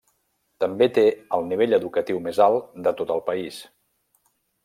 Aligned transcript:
També 0.61 0.85
té 0.95 1.03
el 1.37 1.45
nivell 1.49 1.75
d'educació 1.75 2.23
més 2.29 2.41
alt 2.47 2.73
de 2.87 2.95
tot 3.03 3.13
el 3.19 3.23
país. 3.31 3.63